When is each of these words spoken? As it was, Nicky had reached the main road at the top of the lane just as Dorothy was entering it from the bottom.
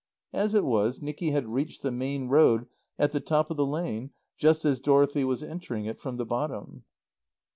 As 0.33 0.55
it 0.55 0.65
was, 0.65 0.99
Nicky 0.99 1.29
had 1.29 1.45
reached 1.49 1.83
the 1.83 1.91
main 1.91 2.27
road 2.27 2.65
at 2.97 3.11
the 3.11 3.19
top 3.19 3.51
of 3.51 3.57
the 3.57 3.65
lane 3.67 4.09
just 4.35 4.65
as 4.65 4.79
Dorothy 4.79 5.23
was 5.23 5.43
entering 5.43 5.85
it 5.85 6.01
from 6.01 6.17
the 6.17 6.25
bottom. 6.25 6.85